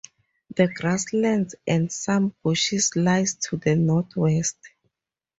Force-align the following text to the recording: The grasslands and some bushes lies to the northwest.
The 0.55 0.67
grasslands 0.67 1.53
and 1.67 1.91
some 1.91 2.33
bushes 2.41 2.89
lies 2.95 3.35
to 3.35 3.57
the 3.57 3.75
northwest. 3.75 4.57